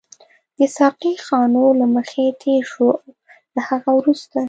[0.57, 2.91] د ساقي خانو له مخې تېر شوو،
[3.55, 4.37] له هغه وروسته.